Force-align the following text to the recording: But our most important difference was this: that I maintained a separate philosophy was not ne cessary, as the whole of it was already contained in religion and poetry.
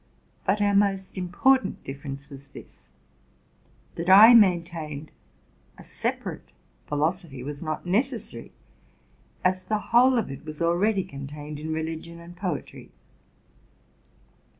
But 0.47 0.63
our 0.63 0.73
most 0.73 1.15
important 1.15 1.83
difference 1.83 2.27
was 2.27 2.47
this: 2.47 2.87
that 3.93 4.09
I 4.09 4.33
maintained 4.33 5.11
a 5.77 5.83
separate 5.83 6.49
philosophy 6.87 7.43
was 7.43 7.61
not 7.61 7.85
ne 7.85 8.01
cessary, 8.01 8.49
as 9.45 9.63
the 9.63 9.77
whole 9.93 10.17
of 10.17 10.31
it 10.31 10.43
was 10.43 10.59
already 10.59 11.03
contained 11.03 11.59
in 11.59 11.71
religion 11.71 12.19
and 12.19 12.35
poetry. 12.35 12.89